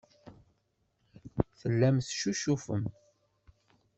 [1.59, 2.83] Tellam teccucufem.